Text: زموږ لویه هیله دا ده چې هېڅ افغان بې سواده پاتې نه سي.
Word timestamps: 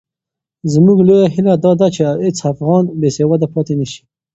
زموږ 0.73 0.97
لویه 1.07 1.27
هیله 1.35 1.53
دا 1.63 1.71
ده 1.79 1.87
چې 1.95 2.01
هېڅ 2.25 2.37
افغان 2.51 2.83
بې 2.99 3.09
سواده 3.17 3.47
پاتې 3.53 3.73
نه 3.79 3.85
سي. 3.91 4.01